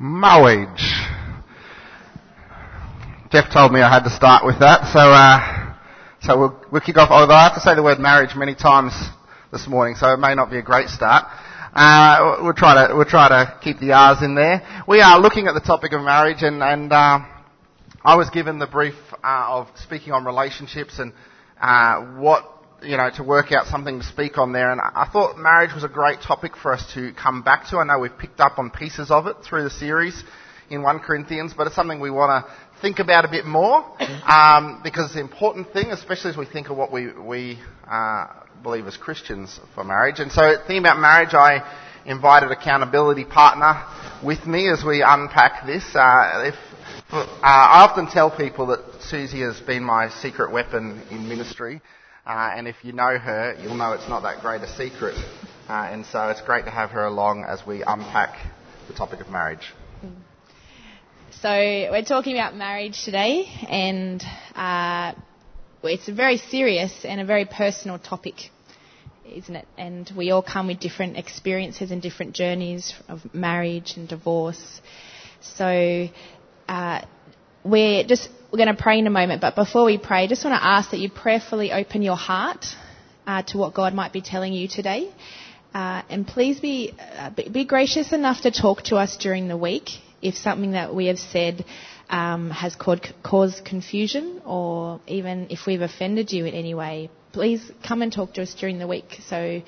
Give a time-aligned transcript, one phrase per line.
[0.00, 0.94] Marriage.
[3.32, 5.74] Jeff told me I had to start with that, so uh,
[6.20, 7.10] so we'll, we'll kick off.
[7.10, 8.92] Although I have to say the word marriage many times
[9.50, 11.24] this morning, so it may not be a great start.
[11.74, 14.64] Uh, we'll try to we'll try to keep the R's in there.
[14.86, 17.18] We are looking at the topic of marriage, and and uh,
[18.04, 18.94] I was given the brief
[19.24, 21.12] uh, of speaking on relationships and
[21.60, 24.70] uh, what you know, to work out something to speak on there.
[24.70, 27.78] And I thought marriage was a great topic for us to come back to.
[27.78, 30.22] I know we've picked up on pieces of it through the series
[30.70, 33.84] in 1 Corinthians, but it's something we want to think about a bit more
[34.26, 37.58] um, because it's an important thing, especially as we think of what we, we
[37.90, 38.26] uh,
[38.62, 40.20] believe as Christians for marriage.
[40.20, 41.60] And so, thinking about marriage, I
[42.06, 43.84] invited accountability partner
[44.24, 45.84] with me as we unpack this.
[45.94, 46.54] Uh, if,
[47.10, 51.80] uh, I often tell people that Susie has been my secret weapon in ministry.
[52.28, 55.16] Uh, and if you know her, you'll know it's not that great a secret.
[55.66, 58.36] Uh, and so it's great to have her along as we unpack
[58.86, 59.72] the topic of marriage.
[61.40, 64.22] So we're talking about marriage today, and
[64.54, 65.14] uh,
[65.82, 68.50] it's a very serious and a very personal topic,
[69.26, 69.66] isn't it?
[69.78, 74.82] And we all come with different experiences and different journeys of marriage and divorce.
[75.40, 76.08] So
[76.68, 77.02] uh,
[77.64, 80.44] we're just we're going to pray in a moment, but before we pray, I just
[80.44, 82.64] want to ask that you prayerfully open your heart
[83.26, 85.12] uh, to what God might be telling you today.
[85.74, 89.90] Uh, and please be, uh, be gracious enough to talk to us during the week
[90.22, 91.64] if something that we have said
[92.08, 97.10] um, has caused confusion or even if we've offended you in any way.
[97.32, 99.60] Please come and talk to us during the week so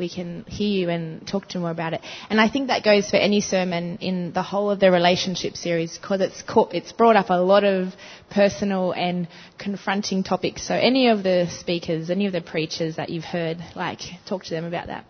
[0.00, 2.00] we can hear you and talk to more about it.
[2.30, 5.96] And I think that goes for any sermon in the whole of the relationship series
[5.98, 7.92] because it's it's brought up a lot of
[8.30, 9.28] personal and
[9.58, 10.66] confronting topics.
[10.66, 14.50] So any of the speakers, any of the preachers that you've heard, like talk to
[14.50, 15.04] them about that.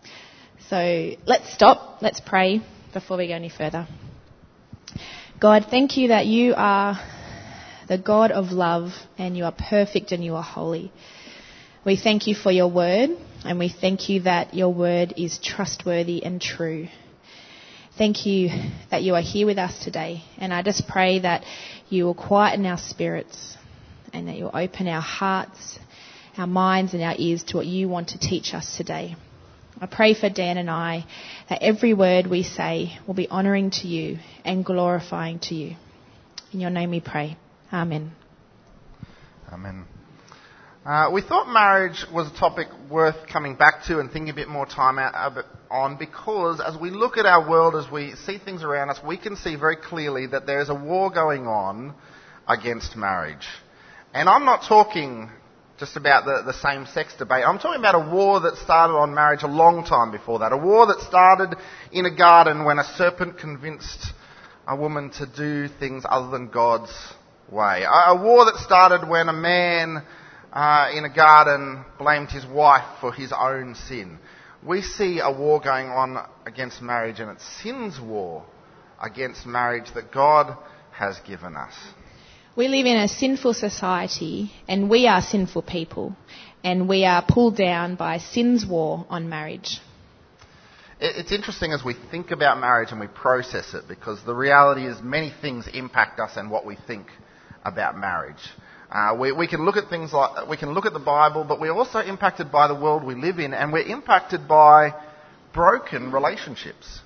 [0.69, 2.03] So let's stop.
[2.03, 2.61] Let's pray
[2.93, 3.87] before we go any further.
[5.41, 7.01] God, thank you that you are
[7.89, 10.93] the God of love and you are perfect and you are holy.
[11.85, 13.11] We thank you for your word
[13.45, 16.89] and we thank you that your word is trustworthy and true.
[17.97, 18.51] Thank you
[18.91, 20.23] that you are here with us today.
[20.39, 21.45] And I just pray that
[21.89, 23.57] you will quieten our spirits
[24.13, 25.79] and that you'll open our hearts,
[26.37, 29.17] our minds, and our ears to what you want to teach us today.
[29.81, 31.07] I pray for Dan and I
[31.49, 35.77] that every word we say will be honouring to you and glorifying to you.
[36.53, 37.37] In your name we pray.
[37.73, 38.13] Amen.
[39.53, 39.85] Amen.
[40.85, 44.49] Uh, we thought marriage was a topic worth coming back to and thinking a bit
[44.49, 48.63] more time out, on because as we look at our world, as we see things
[48.63, 51.95] around us, we can see very clearly that there is a war going on
[52.49, 53.47] against marriage.
[54.15, 55.29] And I'm not talking
[55.79, 57.45] just about the, the same sex debate.
[57.47, 60.53] I'm talking about a war that started on marriage a long time before that.
[60.53, 61.59] A war that started
[61.93, 64.15] in a garden when a serpent convinced
[64.67, 66.93] a woman to do things other than God's
[67.51, 67.83] way.
[67.83, 70.05] A, a war that started when a man
[70.53, 74.19] uh, in a garden blamed his wife for his own sin.
[74.67, 78.45] We see a war going on against marriage, and it's sin's war
[79.01, 80.57] against marriage that God
[80.93, 81.75] has given us.
[82.57, 86.15] We live in a sinful society, and we are sinful people,
[86.63, 89.81] and we are pulled down by sin's war on marriage.
[91.03, 95.01] It's interesting as we think about marriage and we process it because the reality is
[95.01, 97.07] many things impact us and what we think
[97.65, 98.43] about marriage.
[98.91, 101.61] Uh, we, we, can look at things like, we can look at the Bible, but
[101.61, 104.93] we're also impacted by the world we live in, and we're impacted by
[105.53, 107.01] broken relationships.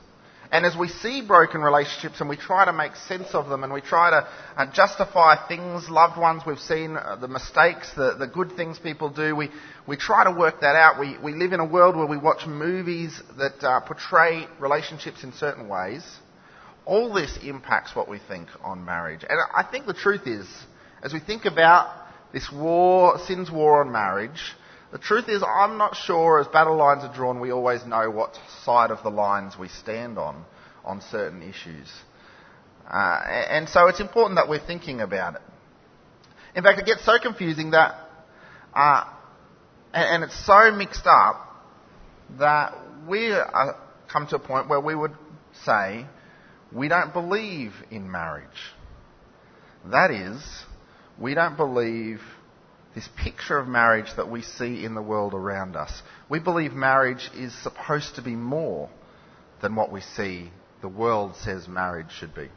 [0.51, 3.73] And as we see broken relationships and we try to make sense of them and
[3.73, 8.29] we try to uh, justify things, loved ones we've seen, uh, the mistakes, the, the
[8.29, 9.51] good things people do, we,
[9.89, 11.01] we try to work that out.
[11.01, 15.33] We, we live in a world where we watch movies that uh, portray relationships in
[15.33, 16.05] certain ways.
[16.87, 19.25] All this impacts what we think on marriage.
[19.29, 20.47] And I think the truth is,
[21.05, 21.95] as we think about
[22.33, 24.55] this war, sin's war on marriage,
[24.91, 28.39] the truth is I'm not sure as battle lines are drawn we always know what
[28.65, 30.45] side of the lines we stand on
[30.85, 31.93] on certain issues.
[32.91, 33.21] Uh,
[33.51, 35.43] and so it's important that we're thinking about it.
[36.55, 37.95] In fact, it gets so confusing that,
[38.75, 39.05] uh,
[39.93, 41.37] and, it's so mixed up
[42.39, 42.75] that
[43.09, 43.77] we are,
[44.09, 45.15] come to a point where we would
[45.65, 46.07] say
[46.73, 48.49] we don't believe in marriage.
[49.91, 50.41] That is,
[51.19, 52.21] we don't believe
[52.95, 56.03] this picture of marriage that we see in the world around us.
[56.29, 58.89] We believe marriage is supposed to be more
[59.61, 60.51] than what we see
[60.85, 62.51] the world says marriage should be.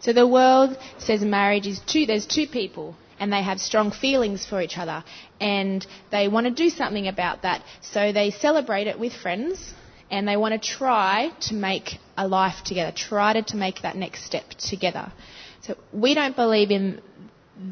[0.00, 4.44] So the world says marriage is two, there's two people and they have strong feelings
[4.44, 5.02] for each other
[5.40, 7.62] and they want to do something about that.
[7.80, 9.72] So they celebrate it with friends
[10.10, 14.26] and they want to try to make a life together, try to, make that next
[14.26, 15.10] step together.
[15.62, 17.00] So we don't believe in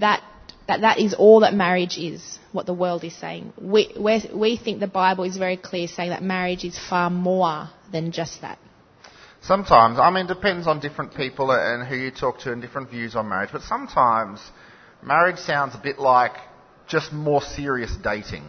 [0.00, 0.23] that,
[0.69, 3.52] that that is all that marriage is, what the world is saying.
[3.61, 8.12] We, we're- think the Bible is very clear saying that marriage is far more than
[8.12, 8.58] just that.
[9.40, 12.90] Sometimes, I mean, it depends on different people and who you talk to and different
[12.90, 14.40] views on marriage, but sometimes
[15.02, 16.32] marriage sounds a bit like
[16.87, 18.44] just more serious dating.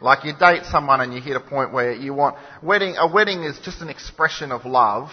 [0.00, 2.96] Like you date someone and you hit a point where you want wedding.
[2.96, 5.10] A wedding is just an expression of love,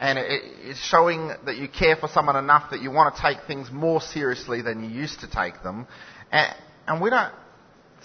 [0.00, 3.38] and it, it's showing that you care for someone enough that you want to take
[3.46, 5.86] things more seriously than you used to take them.
[6.30, 6.54] And,
[6.86, 7.32] and we don't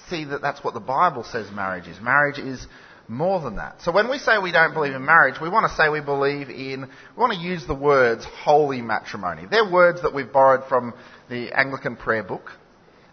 [0.10, 2.00] see that that's what the Bible says marriage is.
[2.02, 2.66] Marriage is
[3.08, 3.82] more than that.
[3.82, 6.50] So when we say we don't believe in marriage, we want to say we believe
[6.50, 9.44] in, we want to use the words holy matrimony.
[9.50, 10.94] They're words that we've borrowed from
[11.30, 12.52] the Anglican prayer book.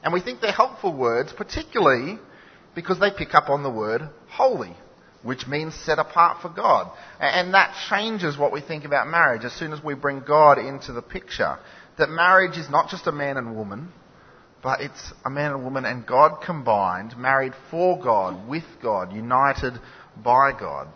[0.04, 2.18] And we think they're helpful words, particularly
[2.76, 4.76] because they pick up on the word holy,
[5.22, 6.90] which means set apart for God.
[7.20, 10.92] And that changes what we think about marriage as soon as we bring God into
[10.92, 11.58] the picture.
[11.98, 13.92] That marriage is not just a man and woman,
[14.62, 19.74] but it's a man and woman and God combined, married for God, with God, united
[20.22, 20.88] by God.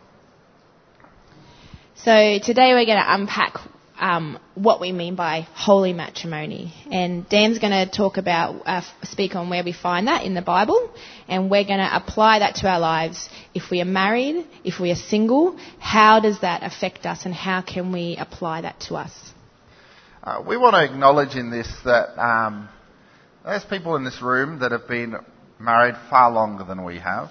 [1.94, 3.58] So today we're going to unpack
[4.02, 9.36] um, what we mean by holy matrimony, and Dan's going to talk about, uh, speak
[9.36, 10.92] on where we find that in the Bible,
[11.28, 13.30] and we're going to apply that to our lives.
[13.54, 17.62] If we are married, if we are single, how does that affect us, and how
[17.62, 19.12] can we apply that to us?
[20.24, 22.68] Uh, we want to acknowledge in this that um,
[23.44, 25.14] there's people in this room that have been
[25.60, 27.30] married far longer than we have.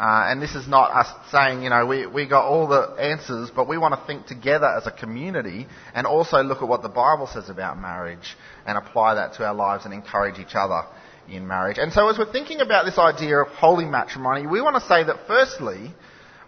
[0.00, 3.50] Uh, and this is not us saying, you know, we, we got all the answers,
[3.54, 6.88] but we want to think together as a community and also look at what the
[6.88, 10.84] Bible says about marriage and apply that to our lives and encourage each other
[11.28, 11.76] in marriage.
[11.76, 15.04] And so as we're thinking about this idea of holy matrimony, we want to say
[15.04, 15.94] that firstly,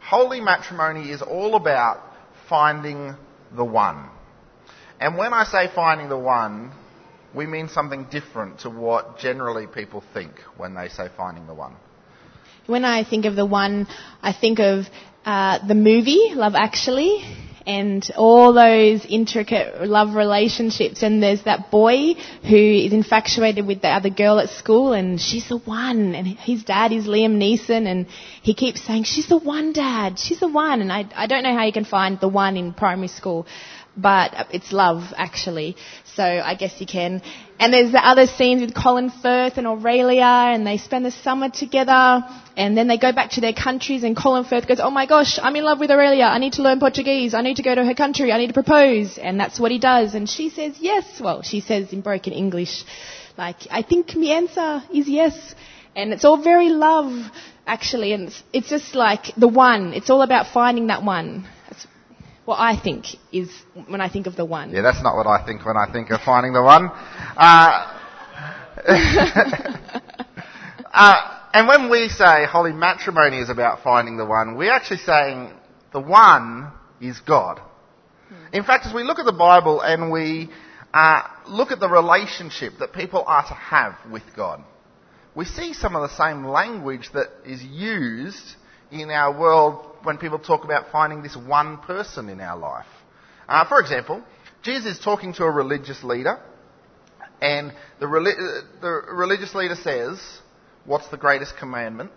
[0.01, 2.01] holy matrimony is all about
[2.49, 3.15] finding
[3.55, 4.09] the one.
[4.99, 6.73] And when I say finding the one,
[7.35, 11.77] we mean something different to what generally people think when they say finding the one.
[12.67, 13.89] When I think of the one,
[14.23, 14.87] I think of
[15.25, 17.25] uh, the movie Love Actually
[17.67, 21.03] and all those intricate love relationships.
[21.03, 25.49] And there's that boy who is infatuated with the other girl at school, and she's
[25.49, 26.15] the one.
[26.15, 28.07] And his dad is Liam Neeson, and
[28.43, 30.19] he keeps saying, "She's the one, Dad.
[30.19, 32.73] She's the one." And I, I don't know how you can find the one in
[32.73, 33.47] primary school
[33.97, 35.77] but it's love actually.
[36.15, 37.23] So I guess you can.
[37.59, 41.49] And there's the other scenes with Colin Firth and Aurelia, and they spend the summer
[41.49, 42.23] together,
[42.57, 45.39] and then they go back to their countries, and Colin Firth goes, "Oh my gosh,
[45.41, 46.25] I'm in love with Aurelia.
[46.25, 47.33] I need to learn Portuguese.
[47.33, 48.31] I need to go to her country.
[48.31, 50.15] I need to propose." And that's what he does.
[50.15, 51.21] And she says yes.
[51.21, 52.85] Well, she says in broken English,
[53.39, 55.55] like, "I think my answer is yes."
[55.95, 57.13] And it's all very love,
[57.67, 59.93] actually, and it's, it's just like the one.
[59.95, 61.47] It's all about finding that one.
[62.45, 63.51] What I think is
[63.87, 64.71] when I think of the one.
[64.71, 66.91] Yeah, that's not what I think when I think of finding the one.
[67.37, 67.99] Uh,
[70.93, 75.53] uh, and when we say holy matrimony is about finding the one, we're actually saying
[75.93, 77.61] the one is God.
[78.53, 80.51] In fact, as we look at the Bible and we
[80.93, 84.63] uh, look at the relationship that people are to have with God,
[85.35, 88.57] we see some of the same language that is used
[88.93, 92.87] in our world when people talk about finding this one person in our life.
[93.49, 94.23] Uh, for example,
[94.63, 96.39] Jesus is talking to a religious leader,
[97.41, 100.21] and the, reli- the religious leader says,
[100.85, 102.11] What's the greatest commandment?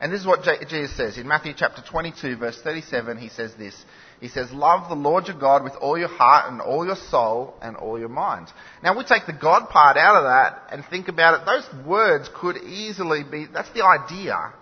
[0.00, 1.16] And this is what Jesus says.
[1.16, 3.74] In Matthew chapter 22, verse 37, he says this.
[4.20, 7.54] He says, Love the Lord your God with all your heart and all your soul
[7.62, 8.48] and all your mind.
[8.82, 11.46] Now we take the God part out of that and think about it.
[11.46, 14.52] Those words could easily be, that's the idea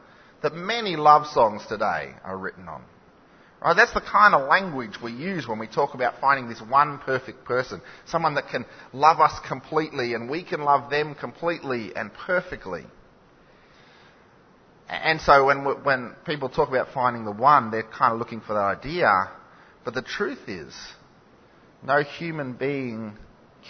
[0.44, 2.84] that many love songs today are written on.
[3.62, 3.74] Right?
[3.74, 7.46] That's the kind of language we use when we talk about finding this one perfect
[7.46, 7.80] person.
[8.04, 12.84] Someone that can love us completely and we can love them completely and perfectly.
[14.86, 18.52] And so when, when people talk about finding the one, they're kind of looking for
[18.52, 19.10] that idea.
[19.82, 20.74] But the truth is,
[21.82, 23.16] no human being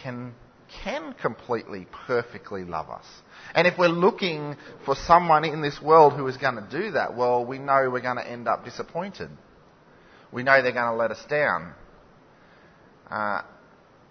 [0.02, 0.34] can,
[0.82, 3.06] can completely, perfectly love us.
[3.54, 7.16] And if we're looking for someone in this world who is going to do that,
[7.16, 9.30] well, we know we're going to end up disappointed.
[10.32, 11.74] We know they're going to let us down.
[13.10, 13.42] Uh,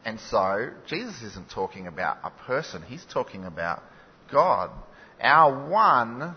[0.05, 3.84] and so, Jesus isn't talking about a person, he's talking about
[4.32, 4.72] God.
[5.22, 6.36] Our one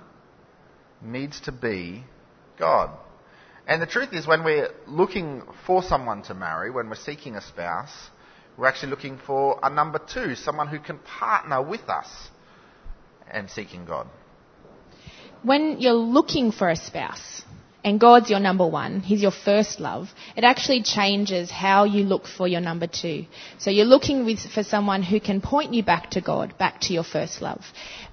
[1.03, 2.05] needs to be
[2.59, 2.91] God.
[3.67, 7.41] And the truth is, when we're looking for someone to marry, when we're seeking a
[7.41, 7.91] spouse,
[8.57, 12.09] we're actually looking for a number two, someone who can partner with us
[13.31, 14.07] and seeking God.
[15.43, 17.43] When you're looking for a spouse,
[17.85, 22.27] and God's your number one, He's your first love, it actually changes how you look
[22.27, 23.27] for your number two.
[23.59, 26.93] So you're looking with, for someone who can point you back to God, back to
[26.93, 27.65] your first love.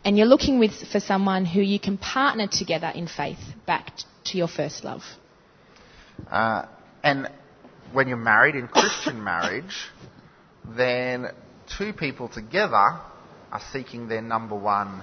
[0.06, 3.94] And you're looking with, for someone who you can partner together in faith, back
[4.26, 5.02] to your first love.
[6.30, 6.68] Uh,
[7.02, 7.32] and
[7.94, 9.90] when you're married in Christian marriage,
[10.68, 11.28] then
[11.78, 15.02] two people together are seeking their number one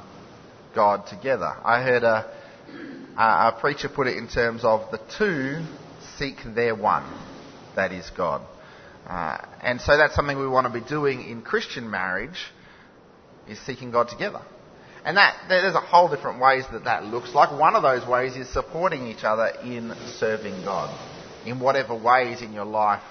[0.74, 1.52] God together.
[1.64, 2.30] I heard a,
[3.16, 5.64] a preacher put it in terms of the two
[6.18, 7.04] seek their one,
[7.76, 8.42] that is God.
[9.06, 12.52] Uh, and so that's something we want to be doing in Christian marriage,
[13.48, 14.42] is seeking God together.
[15.04, 17.58] And that, there's a whole different ways that that looks like.
[17.58, 20.94] One of those ways is supporting each other in serving God.
[21.46, 23.02] In whatever ways in your life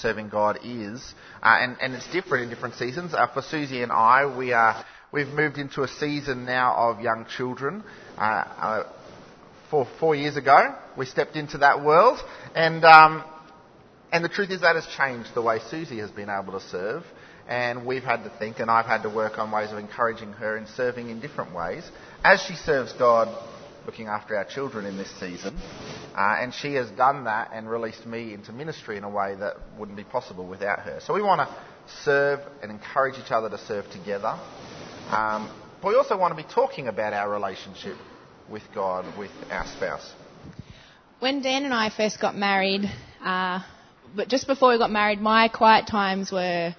[0.00, 1.14] serving God is.
[1.42, 3.14] Uh, and, and it's different in different seasons.
[3.14, 7.26] Uh, for Susie and I, we are, we've moved into a season now of young
[7.36, 7.82] children.
[8.16, 8.92] Uh, uh
[9.70, 12.18] four, four years ago, we stepped into that world.
[12.54, 13.22] And, um,
[14.12, 17.04] and the truth is that has changed the way Susie has been able to serve.
[17.48, 20.56] And we've had to think, and I've had to work on ways of encouraging her
[20.58, 21.88] in serving in different ways.
[22.22, 23.28] As she serves God,
[23.88, 25.56] looking after our children in this season.
[26.14, 29.56] Uh, and she has done that and released me into ministry in a way that
[29.78, 31.00] wouldn't be possible without her.
[31.00, 31.48] So we want to
[32.04, 34.38] serve and encourage each other to serve together.
[35.08, 37.96] Um, but we also want to be talking about our relationship
[38.50, 40.12] with God, with our spouse.
[41.20, 42.82] When Dan and I first got married,
[43.24, 43.60] uh,
[44.14, 46.74] but just before we got married, my quiet times were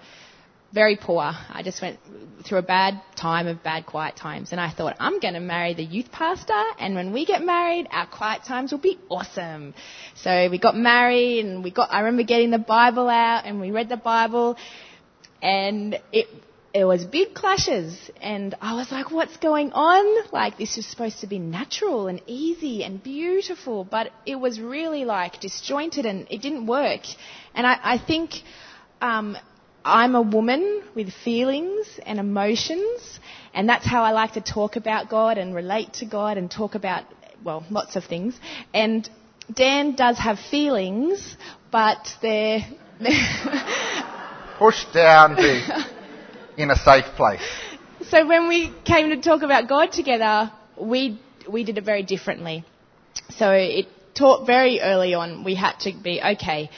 [0.71, 1.23] very poor.
[1.23, 1.99] I just went
[2.45, 4.51] through a bad time of bad quiet times.
[4.51, 7.87] And I thought, I'm going to marry the youth pastor, and when we get married,
[7.91, 9.73] our quiet times will be awesome.
[10.15, 13.71] So we got married, and we got, I remember getting the Bible out, and we
[13.71, 14.57] read the Bible,
[15.41, 16.27] and it,
[16.73, 18.11] it was big clashes.
[18.21, 20.31] And I was like, what's going on?
[20.31, 25.03] Like, this was supposed to be natural and easy and beautiful, but it was really
[25.03, 27.01] like disjointed, and it didn't work.
[27.55, 28.43] And I, I think,
[29.01, 29.35] um,
[29.83, 33.19] I'm a woman with feelings and emotions,
[33.53, 36.75] and that's how I like to talk about God and relate to God and talk
[36.75, 37.05] about,
[37.43, 38.39] well, lots of things.
[38.73, 39.09] And
[39.53, 41.37] Dan does have feelings,
[41.71, 42.59] but they're.
[44.59, 45.85] pushed down to
[46.57, 47.41] in a safe place.
[48.09, 51.19] So when we came to talk about God together, we
[51.49, 52.65] we did it very differently.
[53.29, 55.45] So it taught very early on.
[55.45, 56.69] We had to be okay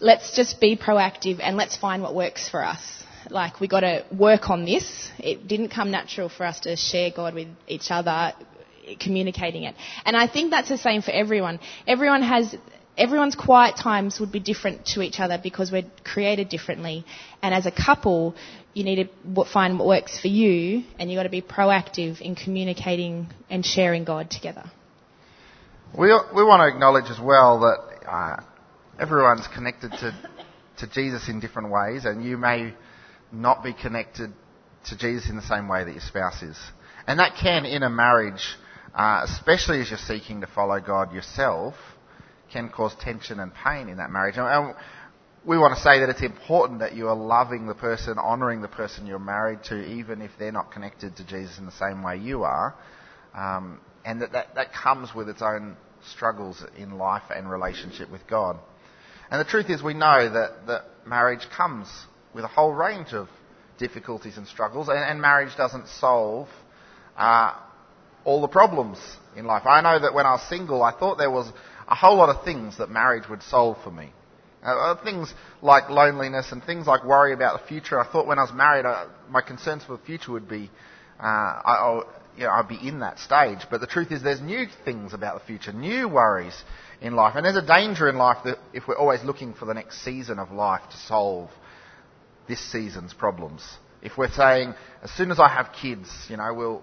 [0.00, 3.04] let's just be proactive and let's find what works for us.
[3.30, 5.10] Like, we got to work on this.
[5.18, 8.32] It didn't come natural for us to share God with each other,
[9.00, 9.74] communicating it.
[10.04, 11.60] And I think that's the same for everyone.
[11.86, 12.56] Everyone has,
[12.96, 17.04] everyone's quiet times would be different to each other because we're created differently.
[17.42, 18.34] And as a couple,
[18.72, 22.34] you need to find what works for you and you've got to be proactive in
[22.34, 24.70] communicating and sharing God together.
[25.92, 28.42] We, we want to acknowledge as well that uh,
[28.98, 30.14] everyone's connected to,
[30.78, 32.74] to Jesus in different ways, and you may
[33.32, 34.32] not be connected
[34.86, 36.58] to Jesus in the same way that your spouse is.
[37.06, 38.56] And that can, in a marriage,
[38.94, 41.74] uh, especially as you're seeking to follow God yourself,
[42.52, 44.36] can cause tension and pain in that marriage.
[44.38, 44.74] And
[45.44, 48.68] we want to say that it's important that you are loving the person, honouring the
[48.68, 52.16] person you're married to, even if they're not connected to Jesus in the same way
[52.16, 52.74] you are.
[53.34, 55.76] Um, and that, that that comes with its own
[56.12, 58.58] struggles in life and relationship with God.
[59.30, 61.88] And the truth is, we know that, that marriage comes
[62.34, 63.28] with a whole range of
[63.78, 66.48] difficulties and struggles, and, and marriage doesn't solve
[67.16, 67.54] uh,
[68.24, 68.98] all the problems
[69.36, 69.64] in life.
[69.66, 71.50] I know that when I was single, I thought there was
[71.86, 74.12] a whole lot of things that marriage would solve for me.
[74.64, 75.32] Uh, uh things
[75.62, 78.00] like loneliness and things like worry about the future.
[78.00, 80.70] I thought when I was married, uh, my concerns for the future would be,
[81.20, 82.02] uh, I,
[82.38, 83.66] you know, I'd be in that stage.
[83.68, 86.54] But the truth is, there's new things about the future, new worries
[87.00, 87.34] in life.
[87.34, 90.38] And there's a danger in life that if we're always looking for the next season
[90.38, 91.50] of life to solve
[92.48, 93.66] this season's problems.
[94.02, 96.82] If we're saying, as soon as I have kids, you know, we'll,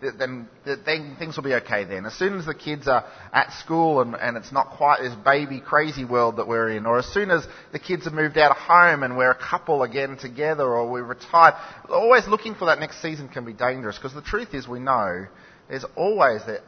[0.00, 2.06] then, then things will be okay then.
[2.06, 5.60] As soon as the kids are at school and, and it's not quite this baby
[5.60, 8.56] crazy world that we're in, or as soon as the kids have moved out of
[8.56, 11.54] home and we're a couple again together, or we're retired,
[11.88, 15.26] always looking for that next season can be dangerous because the truth is we know
[15.68, 16.60] there's always that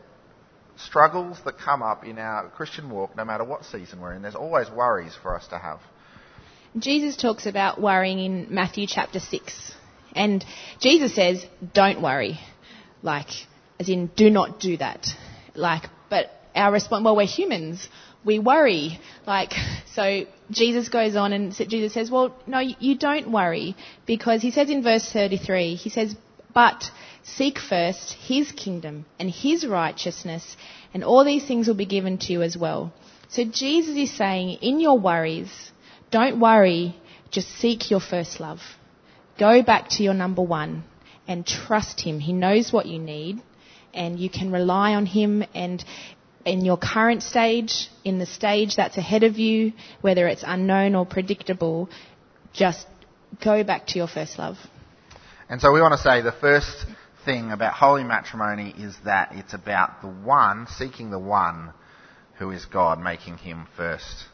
[0.77, 4.23] struggles that come up in our Christian walk, no matter what season we're in.
[4.23, 5.81] There's always worries for us to have.
[6.79, 9.75] Jesus talks about worrying in Matthew chapter 6.
[10.15, 10.45] And
[10.81, 11.45] Jesus says,
[11.75, 12.39] don't worry.
[13.03, 13.29] Like,
[13.79, 15.09] as in, do not do that.
[15.55, 17.89] Like, but our response, well, we're humans.
[18.25, 19.01] We worry.
[19.27, 19.53] Like,
[19.95, 23.77] so Jesus goes on and Jesus says, well, no, you don't worry.
[24.07, 26.15] Because he says in verse 33, he says,
[26.53, 26.91] But
[27.23, 30.57] seek first his kingdom and his righteousness,
[30.93, 32.93] and all these things will be given to you as well.
[33.29, 35.71] So Jesus is saying, in your worries,
[36.11, 36.97] don't worry,
[37.31, 38.61] just seek your first love.
[39.39, 40.85] Go back to your number one
[41.31, 42.19] and trust him.
[42.19, 43.41] He knows what you need
[43.95, 45.83] and you can rely on him and
[46.45, 51.07] in your current stage, in the stage that's ahead of you, whether it's unknown or
[51.07, 51.89] predictable,
[52.53, 52.85] just
[53.45, 54.57] go back to your first love.
[55.49, 56.87] And so we want to say the first
[57.25, 61.73] thing about holy matrimony is that it's about the one, seeking the one
[62.39, 64.25] who is God, making him first.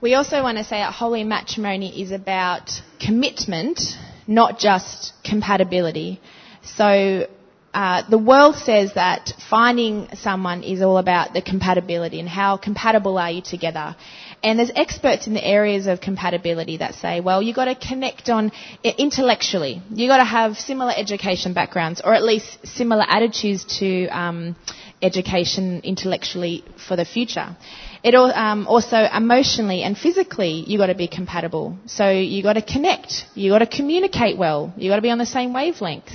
[0.00, 3.78] We also want to say that holy matrimony is about commitment,
[4.26, 6.20] not just compatibility.
[6.64, 7.26] So
[7.74, 13.16] uh, the world says that finding someone is all about the compatibility and how compatible
[13.18, 13.96] are you together.
[14.42, 18.28] And there's experts in the areas of compatibility that say, well, you've got to connect
[18.28, 18.52] on
[18.84, 19.80] intellectually.
[19.90, 24.56] You've got to have similar education backgrounds or at least similar attitudes to um,
[25.00, 27.56] education intellectually for the future.
[28.04, 31.78] It um, also emotionally and physically, you've got to be compatible.
[31.86, 33.26] So you've got to connect.
[33.34, 34.72] You've got to communicate well.
[34.76, 36.10] You've got to be on the same wavelength.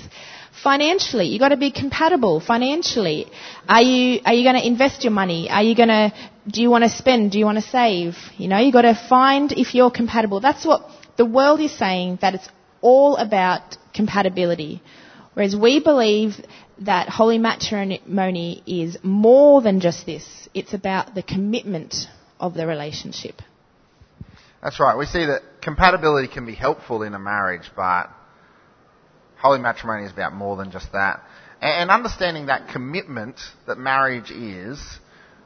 [0.61, 3.27] Financially, you've got to be compatible financially.
[3.69, 5.49] Are you, are you going to invest your money?
[5.49, 6.11] Are you going to,
[6.51, 7.31] do you want to spend?
[7.31, 8.17] Do you want to save?
[8.37, 10.41] You know, you've got to find if you're compatible.
[10.41, 12.49] That's what the world is saying, that it's
[12.81, 14.81] all about compatibility.
[15.37, 16.33] Whereas we believe
[16.79, 20.49] that holy matrimony is more than just this.
[20.55, 21.93] It's about the commitment
[22.39, 23.43] of the relationship.
[24.63, 24.97] That's right.
[24.97, 28.07] We see that compatibility can be helpful in a marriage, but
[29.37, 31.21] Holy matrimony is about more than just that.
[31.61, 34.83] And understanding that commitment that marriage is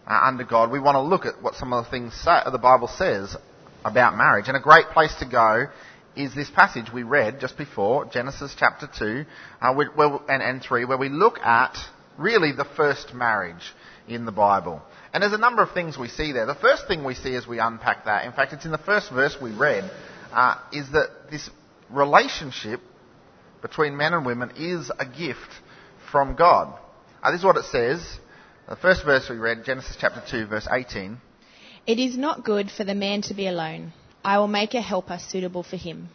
[0.07, 2.57] uh, under God, we want to look at what some of the things say, the
[2.57, 3.35] Bible says
[3.83, 4.47] about marriage.
[4.47, 5.67] And a great place to go
[6.15, 9.25] is this passage we read just before, Genesis chapter 2
[9.61, 11.77] uh, where, and, and 3, where we look at
[12.17, 13.73] really the first marriage
[14.07, 14.81] in the Bible.
[15.13, 16.45] And there's a number of things we see there.
[16.45, 19.11] The first thing we see as we unpack that, in fact, it's in the first
[19.11, 19.89] verse we read,
[20.31, 21.49] uh, is that this
[21.89, 22.81] relationship
[23.61, 25.49] between men and women is a gift
[26.11, 26.77] from God.
[27.21, 28.01] Uh, this is what it says.
[28.67, 31.17] The first verse we read, Genesis chapter 2, verse 18.
[31.87, 33.93] It is not good for the man to be alone.
[34.23, 36.09] I will make a helper suitable for him.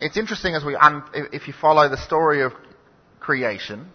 [0.00, 2.52] It's interesting as we, un- if you follow the story of
[3.20, 3.86] creation,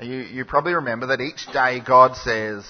[0.00, 2.64] you, you probably remember that each day God says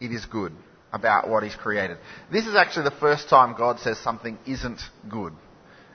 [0.00, 0.52] it is good
[0.92, 1.98] about what He's created.
[2.30, 5.32] This is actually the first time God says something isn't good.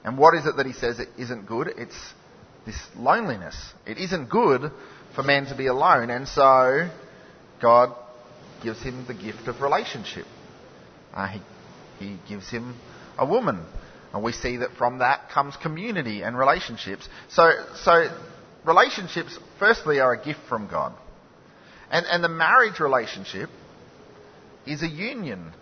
[0.03, 1.69] And what is it that He says it isn't good?
[1.77, 2.13] It's
[2.65, 3.55] this loneliness.
[3.85, 4.71] It isn't good
[5.15, 6.89] for man to be alone, and so
[7.61, 7.95] God
[8.63, 10.25] gives him the gift of relationship.
[11.13, 11.41] Uh, he,
[11.99, 12.75] he gives him
[13.21, 13.63] a woman.
[14.13, 17.07] And we see that from that comes community and relationships.
[17.29, 17.51] So,
[17.84, 18.10] so
[18.65, 20.93] relationships, firstly, are a gift from God.
[21.89, 23.49] And, and the marriage relationship
[24.65, 25.53] is a union.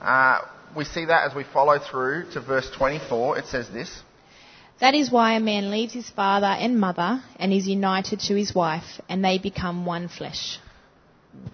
[0.00, 0.40] Uh,
[0.76, 3.38] we see that as we follow through to verse 24.
[3.38, 4.02] It says this.
[4.80, 8.52] That is why a man leaves his father and mother and is united to his
[8.52, 10.58] wife, and they become one flesh.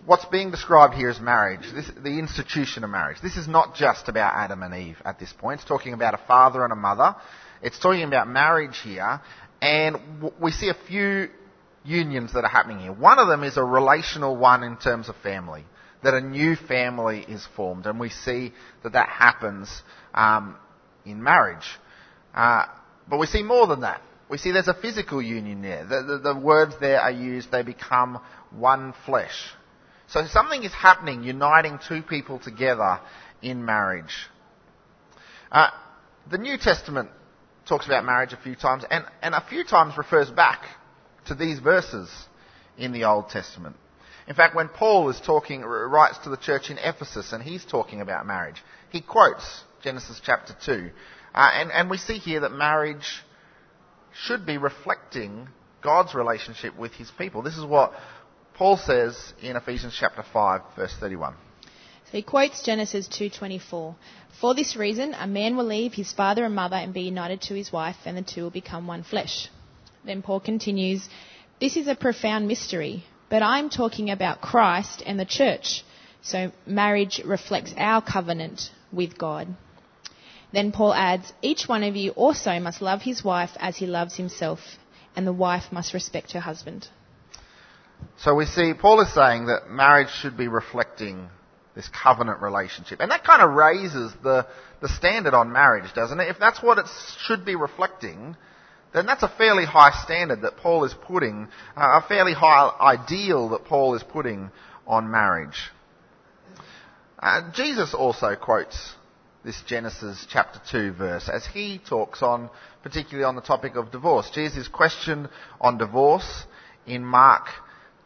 [0.06, 3.18] What's being described here is marriage, this, the institution of marriage.
[3.22, 5.60] This is not just about Adam and Eve at this point.
[5.60, 7.14] It's talking about a father and a mother.
[7.62, 9.20] It's talking about marriage here,
[9.60, 9.96] and
[10.40, 11.28] we see a few
[11.84, 12.92] unions that are happening here.
[12.92, 15.64] One of them is a relational one in terms of family,
[16.02, 19.82] that a new family is formed, and we see that that happens
[20.14, 20.56] um,
[21.04, 21.66] in marriage.
[22.34, 22.64] Uh,
[23.08, 24.02] but we see more than that.
[24.28, 25.84] We see there's a physical union there.
[25.84, 29.52] The, the, the, words there are used, they become one flesh.
[30.10, 33.00] So something is happening, uniting two people together
[33.42, 34.28] in marriage.
[35.50, 35.70] Uh,
[36.30, 37.10] the New Testament
[37.66, 40.64] talks about marriage a few times, and, and a few times refers back
[41.26, 42.10] to these verses
[42.76, 43.76] in the Old Testament.
[44.26, 48.00] In fact, when Paul is talking, writes to the church in Ephesus, and he's talking
[48.00, 50.90] about marriage, he quotes Genesis chapter 2
[51.34, 53.22] uh, and, and we see here that marriage
[54.24, 55.48] should be reflecting
[55.82, 57.42] God's relationship with his people.
[57.42, 57.92] This is what
[58.60, 61.32] Paul says in Ephesians chapter 5 verse 31.
[61.62, 61.70] So
[62.12, 63.94] he quotes Genesis 2:24.
[64.38, 67.54] For this reason a man will leave his father and mother and be united to
[67.54, 69.48] his wife and the two will become one flesh.
[70.04, 71.08] Then Paul continues,
[71.58, 75.82] this is a profound mystery, but I'm talking about Christ and the church.
[76.20, 79.56] So marriage reflects our covenant with God.
[80.52, 84.16] Then Paul adds, Each one of you also must love his wife as he loves
[84.16, 84.60] himself,
[85.16, 86.88] and the wife must respect her husband.
[88.22, 91.30] So we see Paul is saying that marriage should be reflecting
[91.74, 93.00] this covenant relationship.
[93.00, 94.46] And that kind of raises the,
[94.82, 96.28] the standard on marriage, doesn't it?
[96.28, 96.84] If that's what it
[97.24, 98.36] should be reflecting,
[98.92, 103.48] then that's a fairly high standard that Paul is putting, uh, a fairly high ideal
[103.50, 104.50] that Paul is putting
[104.86, 105.70] on marriage.
[107.18, 108.94] Uh, Jesus also quotes
[109.44, 112.50] this Genesis chapter 2 verse as he talks on,
[112.82, 114.28] particularly on the topic of divorce.
[114.34, 116.44] Jesus question on divorce
[116.86, 117.46] in Mark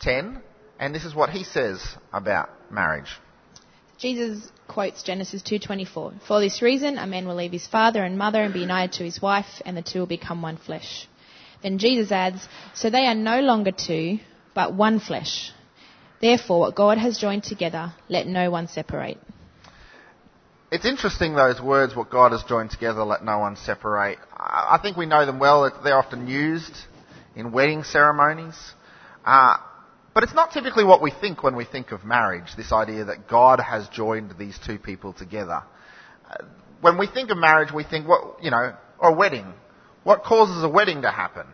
[0.00, 0.40] 10,
[0.78, 3.18] and this is what he says about marriage.
[3.98, 6.14] Jesus quotes Genesis 2:24.
[6.26, 9.04] For this reason, a man will leave his father and mother and be united to
[9.04, 11.08] his wife, and the two will become one flesh.
[11.62, 14.18] Then Jesus adds, so they are no longer two,
[14.52, 15.52] but one flesh.
[16.20, 19.18] Therefore, what God has joined together, let no one separate.
[20.70, 24.18] It's interesting those words, what God has joined together, let no one separate.
[24.36, 25.70] I think we know them well.
[25.82, 26.76] They're often used
[27.36, 28.56] in wedding ceremonies.
[29.24, 29.56] Uh,
[30.14, 33.28] but it's not typically what we think when we think of marriage, this idea that
[33.28, 35.62] God has joined these two people together.
[36.30, 36.44] Uh,
[36.80, 39.52] when we think of marriage, we think, what, you know, or a wedding.
[40.04, 41.46] What causes a wedding to happen?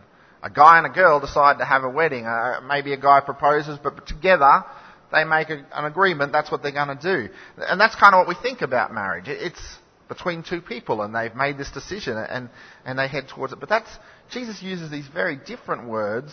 [0.42, 2.26] A guy and a girl decide to have a wedding.
[2.26, 4.64] Uh, maybe a guy proposes, but together
[5.12, 6.32] they make a, an agreement.
[6.32, 7.32] That's what they're going to do.
[7.56, 9.24] And that's kind of what we think about marriage.
[9.26, 9.60] It's
[10.08, 12.50] between two people and they've made this decision and,
[12.84, 13.60] and they head towards it.
[13.60, 13.88] But that's,
[14.30, 16.32] Jesus uses these very different words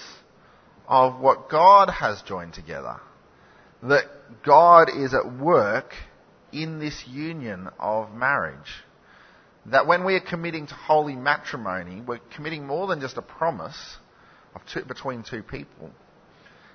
[0.87, 2.99] of what God has joined together.
[3.83, 4.05] That
[4.45, 5.93] God is at work
[6.51, 8.83] in this union of marriage.
[9.65, 13.97] That when we are committing to holy matrimony, we're committing more than just a promise
[14.55, 15.91] of two, between two people.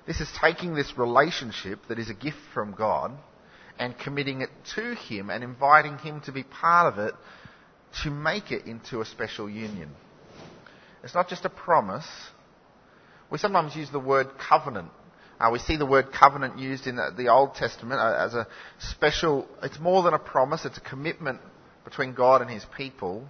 [0.05, 3.11] This is taking this relationship that is a gift from God
[3.79, 7.15] and committing it to Him and inviting Him to be part of it
[8.03, 9.89] to make it into a special union.
[11.03, 12.07] It's not just a promise,
[13.33, 14.91] we sometimes use the word covenant.
[15.39, 18.47] Uh, we see the word covenant used in the, the Old Testament uh, as a
[18.77, 21.41] special, it's more than a promise, it's a commitment
[21.83, 23.27] between God and His people.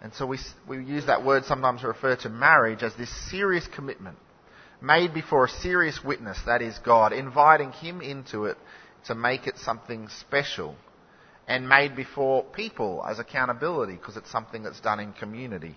[0.00, 3.66] And so we, we use that word sometimes to refer to marriage as this serious
[3.66, 4.16] commitment
[4.80, 8.56] made before a serious witness, that is God, inviting Him into it
[9.08, 10.76] to make it something special.
[11.48, 15.76] And made before people as accountability because it's something that's done in community.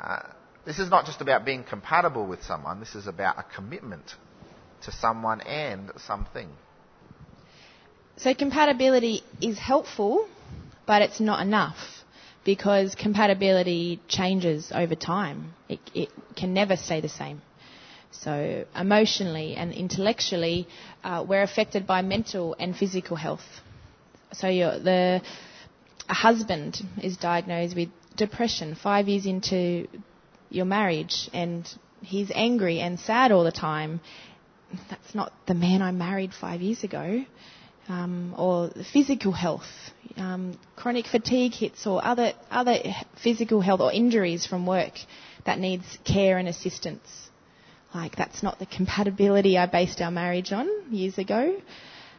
[0.00, 0.20] Uh,
[0.66, 4.14] this is not just about being compatible with someone, this is about a commitment
[4.82, 6.48] to someone and something.
[8.18, 10.28] So, compatibility is helpful,
[10.86, 11.76] but it's not enough
[12.44, 15.54] because compatibility changes over time.
[15.68, 17.42] It, it can never stay the same.
[18.10, 20.66] So, emotionally and intellectually,
[21.04, 23.44] uh, we're affected by mental and physical health.
[24.32, 25.22] So, the
[26.08, 29.88] a husband is diagnosed with depression five years into
[30.50, 31.68] your marriage and
[32.02, 34.00] he's angry and sad all the time,
[34.90, 37.24] that's not the man I married five years ago.
[37.88, 39.68] Um, or physical health,
[40.16, 42.78] um, chronic fatigue hits, or other other
[43.22, 44.94] physical health or injuries from work
[45.44, 47.28] that needs care and assistance.
[47.94, 51.56] Like that's not the compatibility I based our marriage on years ago.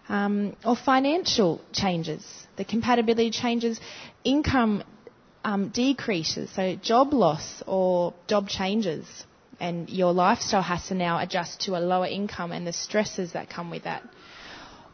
[0.10, 2.26] Um, or financial changes.
[2.56, 3.82] The compatibility changes.
[4.24, 4.84] Income
[5.48, 9.06] um, decreases, so job loss or job changes,
[9.62, 13.50] and your lifestyle has to now adjust to a lower income and the stresses that
[13.50, 14.04] come with that.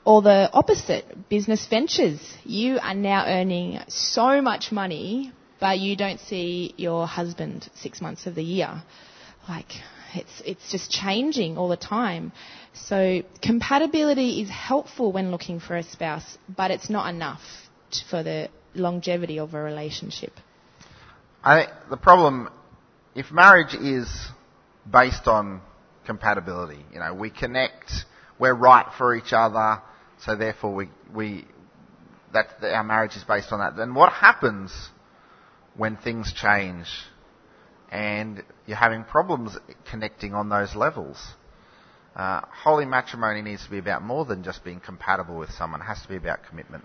[0.06, 2.20] Or the opposite, business ventures.
[2.44, 8.28] You are now earning so much money, but you don't see your husband six months
[8.28, 8.84] of the year.
[9.50, 9.72] Like,
[10.13, 12.32] it's, it's just changing all the time.
[12.74, 17.42] So compatibility is helpful when looking for a spouse, but it's not enough
[18.12, 20.34] for the longevity of a relationship?
[21.44, 22.50] I think the problem,
[23.16, 24.10] if marriage is
[24.90, 25.62] based on
[26.06, 27.92] compatibility, you know, we connect,
[28.40, 29.82] we're right for each other,
[30.20, 31.46] so therefore we, we
[32.34, 33.76] that our marriage is based on that.
[33.76, 34.72] Then what happens
[35.76, 36.88] when things change
[37.92, 39.56] and you're having problems
[39.90, 41.24] connecting on those levels?
[42.16, 45.82] Uh, holy matrimony needs to be about more than just being compatible with someone.
[45.82, 46.84] It has to be about commitment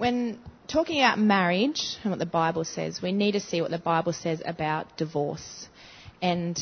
[0.00, 3.78] when talking about marriage and what the Bible says, we need to see what the
[3.78, 5.68] Bible says about divorce.
[6.22, 6.58] And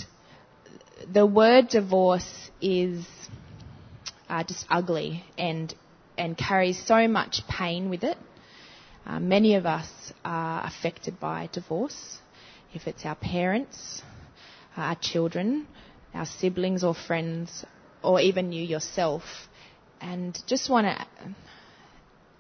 [1.13, 3.07] the word divorce is
[4.29, 5.73] uh, just ugly and
[6.17, 8.19] and carries so much pain with it.
[9.07, 9.89] Uh, many of us
[10.25, 12.19] are affected by divorce.
[12.75, 14.03] If it's our parents,
[14.77, 15.69] uh, our children,
[16.13, 17.65] our siblings or friends,
[18.03, 19.23] or even you yourself,
[20.01, 21.07] and just want to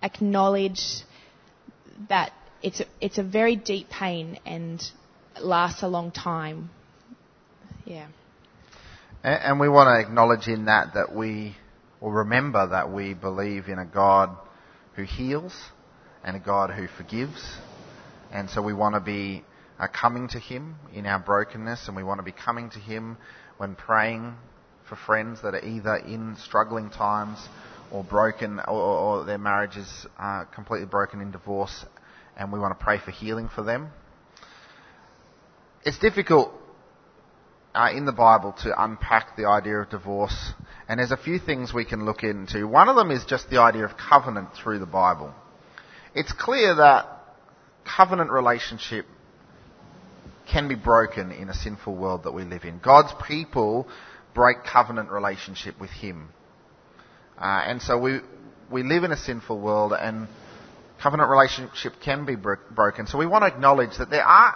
[0.02, 1.02] acknowledge
[2.08, 2.32] that
[2.62, 4.82] it's a, it's a very deep pain and
[5.40, 6.70] lasts a long time.
[7.84, 8.06] Yeah.
[9.22, 11.56] And, and we want to acknowledge in that that we,
[12.00, 14.30] or remember that we believe in a God
[14.94, 15.54] who heals
[16.24, 17.40] and a God who forgives
[18.32, 19.44] And so we want to be
[19.78, 23.16] uh, coming to Him in our brokenness, and we want to be coming to Him
[23.56, 24.34] when praying
[24.88, 27.38] for friends that are either in struggling times
[27.90, 30.06] or broken, or, or their marriage is
[30.54, 31.84] completely broken in divorce,
[32.36, 33.90] and we want to pray for healing for them.
[35.84, 36.52] It's difficult
[37.74, 40.52] uh, in the Bible to unpack the idea of divorce,
[40.88, 42.66] and there's a few things we can look into.
[42.66, 45.34] One of them is just the idea of covenant through the Bible.
[46.14, 47.06] It's clear that
[47.84, 49.06] covenant relationship
[50.50, 52.78] can be broken in a sinful world that we live in.
[52.78, 53.86] God's people
[54.34, 56.30] break covenant relationship with Him.
[57.40, 58.20] Uh, and so we,
[58.70, 60.28] we live in a sinful world and
[61.00, 63.06] covenant relationship can be bro- broken.
[63.06, 64.54] So we want to acknowledge that there are,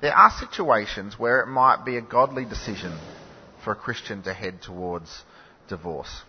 [0.00, 2.96] there are situations where it might be a godly decision
[3.64, 5.24] for a Christian to head towards
[5.68, 6.22] divorce.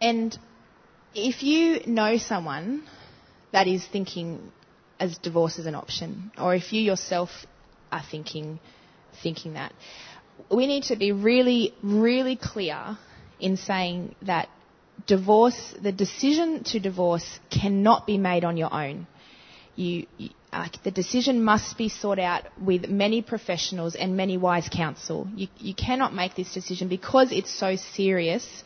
[0.00, 0.38] And
[1.14, 2.84] if you know someone
[3.52, 4.52] that is thinking
[4.98, 7.30] as divorce is an option, or if you yourself
[7.90, 8.60] are thinking
[9.22, 9.72] thinking that,
[10.50, 12.98] we need to be really, really clear
[13.38, 14.48] in saying that
[15.06, 19.06] divorce, the decision to divorce, cannot be made on your own.
[19.76, 20.06] You,
[20.52, 25.28] uh, the decision must be sought out with many professionals and many wise counsel.
[25.34, 28.64] You, you cannot make this decision because it's so serious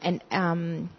[0.00, 0.90] and um,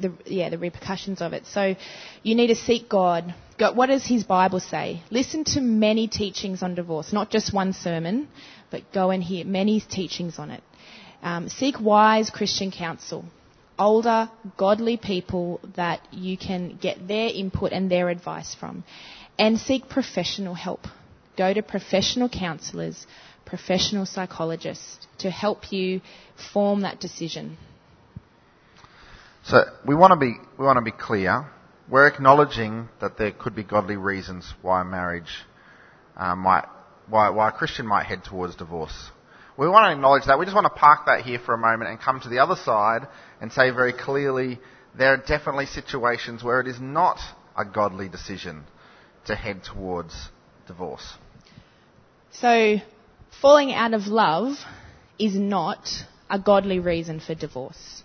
[0.00, 1.46] the, yeah, the repercussions of it.
[1.46, 1.74] So
[2.22, 3.34] you need to seek God.
[3.58, 5.02] What does His Bible say?
[5.10, 8.28] Listen to many teachings on divorce, not just one sermon,
[8.70, 10.62] but go and hear many teachings on it.
[11.22, 13.24] Um, seek wise Christian counsel.
[13.78, 18.84] Older, godly people that you can get their input and their advice from.
[19.38, 20.86] And seek professional help.
[21.36, 23.06] Go to professional counsellors,
[23.44, 26.00] professional psychologists to help you
[26.52, 27.58] form that decision.
[29.44, 31.46] So we want to be we want to be clear.
[31.88, 35.44] We're acknowledging that there could be godly reasons why marriage
[36.16, 36.64] uh, might
[37.08, 39.10] why, why a Christian might head towards divorce.
[39.56, 40.38] We want to acknowledge that.
[40.38, 42.56] We just want to park that here for a moment and come to the other
[42.56, 43.06] side
[43.40, 44.58] and say very clearly
[44.98, 47.18] there are definitely situations where it is not
[47.56, 48.64] a godly decision
[49.26, 50.28] to head towards
[50.66, 51.14] divorce.
[52.32, 52.78] So,
[53.40, 54.56] falling out of love
[55.18, 55.88] is not
[56.28, 58.02] a godly reason for divorce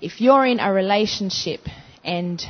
[0.00, 1.60] if you're in a relationship
[2.02, 2.42] and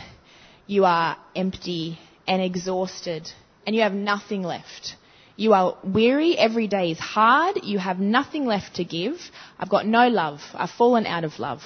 [0.70, 3.28] you are empty and exhausted
[3.66, 4.94] and you have nothing left,
[5.34, 9.16] you are weary, every day is hard, you have nothing left to give,
[9.58, 11.60] I've got no love, I've fallen out of love,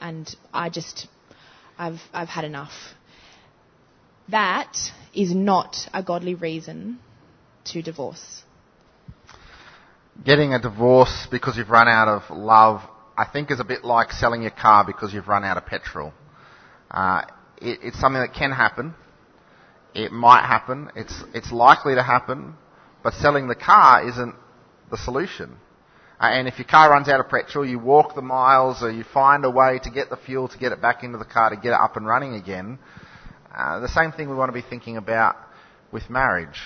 [0.00, 1.06] and I just,
[1.78, 2.72] I've, I've had enough.
[4.28, 4.76] That
[5.14, 6.98] is not a godly reason
[7.66, 8.42] to divorce.
[10.24, 12.82] Getting a divorce because you've run out of love
[13.16, 16.12] I think is a bit like selling your car because you've run out of petrol.
[16.88, 17.22] Uh,
[17.60, 18.94] it, it's something that can happen.
[19.94, 20.90] It might happen.
[20.94, 22.54] It's, it's likely to happen.
[23.02, 24.34] But selling the car isn't
[24.90, 25.56] the solution.
[26.20, 29.04] Uh, and if your car runs out of petrol, you walk the miles or you
[29.04, 31.56] find a way to get the fuel to get it back into the car to
[31.56, 32.78] get it up and running again.
[33.56, 35.36] Uh, the same thing we want to be thinking about
[35.92, 36.60] with marriage.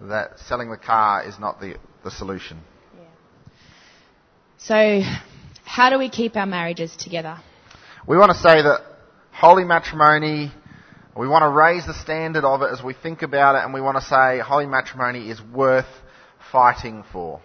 [0.00, 2.60] That selling the car is not the, the solution.
[4.58, 5.02] So,
[5.64, 7.38] how do we keep our marriages together?
[8.06, 8.80] We want to say that
[9.44, 10.50] holy matrimony,
[11.14, 13.80] we want to raise the standard of it as we think about it, and we
[13.82, 15.84] want to say holy matrimony is worth
[16.50, 17.42] fighting for.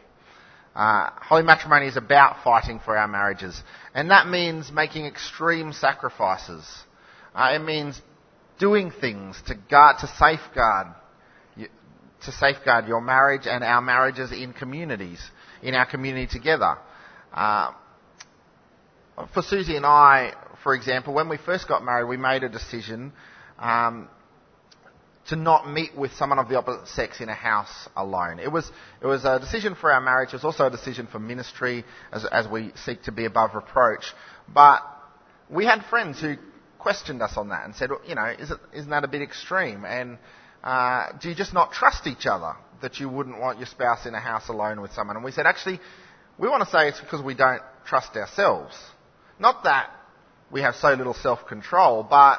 [0.73, 3.61] Uh, holy matrimony is about fighting for our marriages,
[3.93, 6.65] and that means making extreme sacrifices.
[7.35, 8.01] Uh, it means
[8.59, 10.87] doing things to guard, to safeguard,
[11.57, 15.19] to safeguard your marriage and our marriages in communities,
[15.61, 16.77] in our community together.
[17.33, 17.73] Uh,
[19.33, 23.13] for Susie and I, for example, when we first got married, we made a decision
[23.57, 24.07] um,
[25.27, 28.39] to not meet with someone of the opposite sex in a house alone.
[28.39, 28.69] It was
[29.01, 30.29] it was a decision for our marriage.
[30.29, 34.13] It was also a decision for ministry as as we seek to be above reproach.
[34.51, 34.81] But
[35.49, 36.35] we had friends who
[36.79, 39.85] questioned us on that and said, you know, is it, isn't that a bit extreme?
[39.85, 40.17] And
[40.63, 44.15] uh, do you just not trust each other that you wouldn't want your spouse in
[44.15, 45.15] a house alone with someone?
[45.15, 45.79] And we said, actually,
[46.37, 48.75] we want to say it's because we don't trust ourselves.
[49.39, 49.89] Not that
[50.51, 52.37] we have so little self-control, but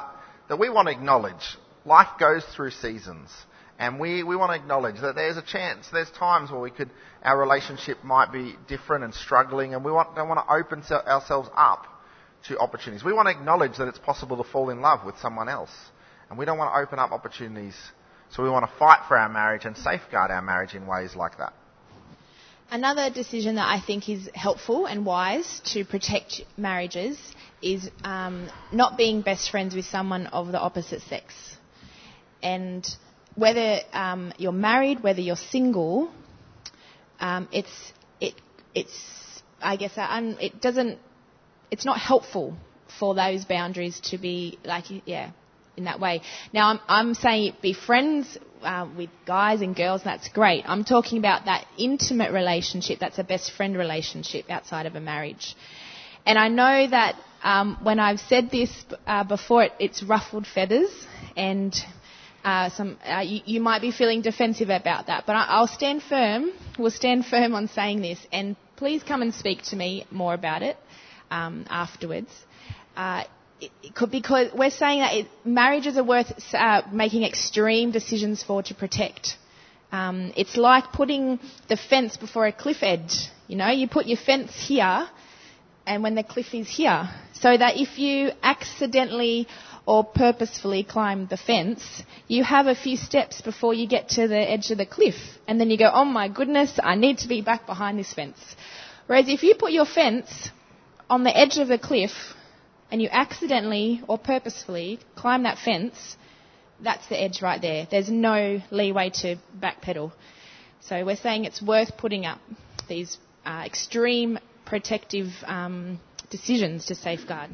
[0.49, 3.29] that we want to acknowledge life goes through seasons.
[3.79, 6.91] And we, we want to acknowledge that there's a chance, there's times where we could,
[7.23, 11.49] our relationship might be different and struggling, and we want, don't want to open ourselves
[11.55, 11.87] up
[12.47, 13.03] to opportunities.
[13.03, 15.71] We want to acknowledge that it's possible to fall in love with someone else.
[16.29, 17.75] And we don't want to open up opportunities.
[18.29, 21.39] So we want to fight for our marriage and safeguard our marriage in ways like
[21.39, 21.53] that.
[22.69, 27.17] Another decision that I think is helpful and wise to protect marriages
[27.61, 31.33] is um, not being best friends with someone of the opposite sex.
[32.41, 32.87] and
[33.35, 36.11] whether um, you're married, whether you're single,
[37.19, 38.33] um, it's it
[38.75, 40.99] it's I guess uh, un, it doesn't
[41.69, 42.55] it's not helpful
[42.99, 45.31] for those boundaries to be like yeah
[45.77, 46.21] in that way.
[46.53, 50.03] Now I'm I'm saying be friends uh, with guys and girls.
[50.03, 50.65] That's great.
[50.67, 52.99] I'm talking about that intimate relationship.
[52.99, 55.55] That's a best friend relationship outside of a marriage.
[56.25, 58.71] And I know that um, when I've said this
[59.07, 60.89] uh, before, it, it's ruffled feathers,
[61.35, 61.73] and
[62.43, 65.25] uh, some uh, you, you, might be feeling defensive about that.
[65.25, 66.51] But I, will stand firm.
[66.77, 70.61] We'll stand firm on saying this, and please come and speak to me more about
[70.61, 70.77] it
[71.29, 72.31] um, afterwards.
[72.95, 73.23] Uh,
[73.59, 78.61] it, it could, because we're saying that marriages are worth uh, making extreme decisions for
[78.63, 79.37] to protect.
[79.91, 83.29] Um, it's like putting the fence before a cliff edge.
[83.47, 85.09] You know, you put your fence here
[85.85, 87.09] and when the cliff is here.
[87.33, 89.47] So that if you accidentally
[89.85, 94.37] or purposefully climb the fence, you have a few steps before you get to the
[94.37, 95.15] edge of the cliff.
[95.47, 98.37] And then you go, oh my goodness, I need to be back behind this fence.
[99.07, 100.49] Whereas if you put your fence
[101.09, 102.11] on the edge of the cliff
[102.91, 106.15] and you accidentally or purposefully climb that fence,
[106.79, 107.87] that's the edge right there.
[107.89, 110.11] There's no leeway to backpedal.
[110.81, 112.39] So we're saying it's worth putting up
[112.87, 114.39] these uh, extreme
[114.71, 117.49] protective um, decisions to safeguard.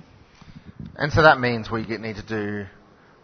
[0.96, 2.68] And so that means we need to do,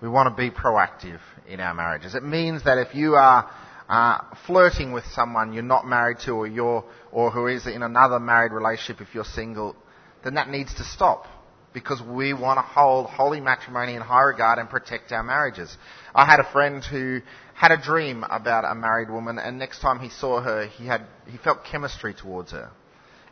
[0.01, 2.15] we want to be proactive in our marriages.
[2.15, 3.47] It means that if you are
[3.87, 8.19] uh, flirting with someone you're not married to or you're, or who is in another
[8.19, 9.75] married relationship if you're single,
[10.23, 11.27] then that needs to stop
[11.71, 15.77] because we want to hold holy matrimony in high regard and protect our marriages.
[16.15, 17.21] I had a friend who
[17.53, 21.05] had a dream about a married woman and next time he saw her, he had,
[21.27, 22.71] he felt chemistry towards her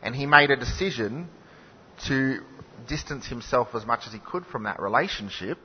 [0.02, 1.28] and he made a decision
[2.06, 2.40] to
[2.88, 5.58] distance himself as much as he could from that relationship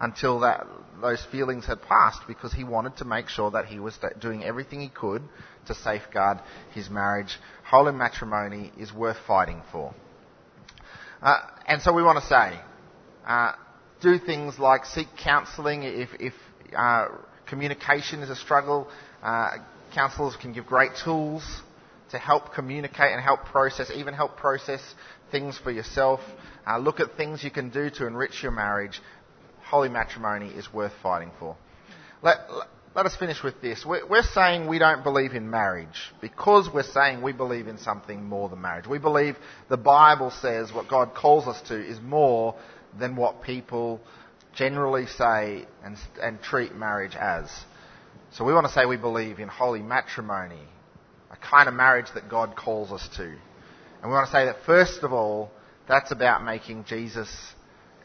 [0.00, 0.66] until that
[1.00, 4.80] those feelings had passed because he wanted to make sure that he was doing everything
[4.80, 5.22] he could
[5.66, 6.38] to safeguard
[6.72, 7.38] his marriage.
[7.64, 9.94] Holy matrimony is worth fighting for.
[11.22, 12.58] Uh, and so we want to say,
[13.26, 13.52] uh,
[14.00, 16.32] do things like seek counselling if, if
[16.76, 17.08] uh,
[17.46, 18.88] communication is a struggle.
[19.22, 19.50] Uh,
[19.94, 21.62] counsellors can give great tools
[22.10, 24.80] to help communicate and help process, even help process
[25.30, 26.20] things for yourself.
[26.66, 29.00] Uh, look at things you can do to enrich your marriage.
[29.64, 31.56] Holy matrimony is worth fighting for.
[32.22, 32.38] Let,
[32.94, 33.84] let us finish with this.
[33.86, 38.24] We're, we're, saying we don't believe in marriage because we're saying we believe in something
[38.24, 38.86] more than marriage.
[38.86, 39.36] We believe
[39.68, 42.56] the Bible says what God calls us to is more
[42.98, 44.00] than what people
[44.54, 47.48] generally say and, and treat marriage as.
[48.32, 50.62] So we want to say we believe in holy matrimony,
[51.30, 53.24] a kind of marriage that God calls us to.
[53.24, 55.50] And we want to say that first of all,
[55.88, 57.28] that's about making Jesus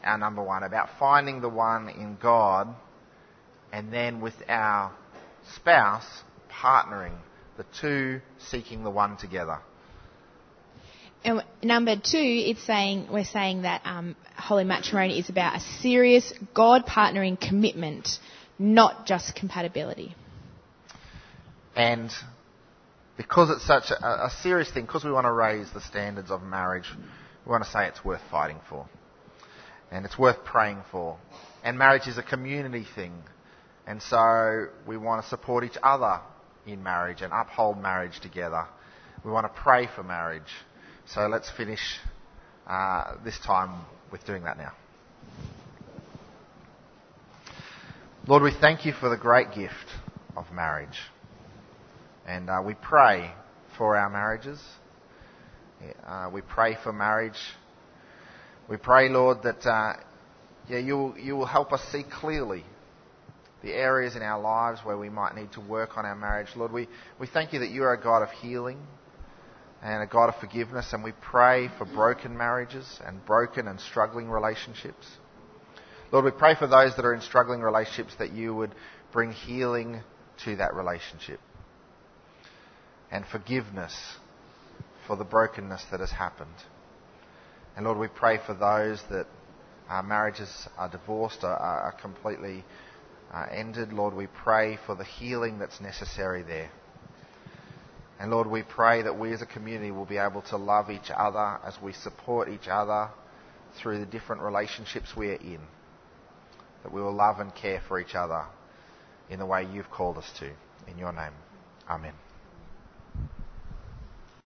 [0.02, 2.68] our number one, about finding the one in God,
[3.72, 4.92] and then with our
[5.54, 6.06] spouse,
[6.50, 7.16] partnering,
[7.56, 9.58] the two seeking the one together.
[11.24, 16.32] And number two, it's saying we're saying that um, holy matrimony is about a serious
[16.54, 18.08] God partnering commitment,
[18.58, 20.14] not just compatibility.
[21.74, 22.10] And
[23.16, 26.42] because it's such a, a serious thing, because we want to raise the standards of
[26.42, 26.88] marriage,
[27.44, 28.86] we want to say it's worth fighting for.
[29.90, 31.16] And it's worth praying for.
[31.62, 33.12] And marriage is a community thing.
[33.86, 36.20] And so we want to support each other
[36.66, 38.66] in marriage and uphold marriage together.
[39.24, 40.42] We want to pray for marriage.
[41.06, 41.80] So let's finish
[42.66, 44.72] uh, this time with doing that now.
[48.26, 49.74] Lord, we thank you for the great gift
[50.36, 50.98] of marriage.
[52.26, 53.30] And uh, we pray
[53.78, 54.60] for our marriages.
[56.04, 57.38] Uh, we pray for marriage.
[58.68, 59.92] We pray, Lord, that uh,
[60.68, 62.64] yeah, you, you will help us see clearly
[63.62, 66.48] the areas in our lives where we might need to work on our marriage.
[66.56, 66.88] Lord, we,
[67.20, 68.78] we thank you that you are a God of healing
[69.80, 74.28] and a God of forgiveness, and we pray for broken marriages and broken and struggling
[74.28, 75.06] relationships.
[76.10, 78.74] Lord, we pray for those that are in struggling relationships that you would
[79.12, 80.00] bring healing
[80.44, 81.38] to that relationship
[83.10, 84.16] and forgiveness
[85.06, 86.64] for the brokenness that has happened.
[87.76, 89.26] And Lord, we pray for those that
[89.88, 92.64] our marriages are divorced, are, are completely
[93.32, 93.92] uh, ended.
[93.92, 96.70] Lord, we pray for the healing that's necessary there.
[98.18, 101.10] And Lord, we pray that we as a community will be able to love each
[101.14, 103.10] other as we support each other
[103.80, 105.60] through the different relationships we are in.
[106.82, 108.44] That we will love and care for each other
[109.28, 110.50] in the way you've called us to.
[110.90, 111.32] In your name.
[111.90, 112.25] Amen.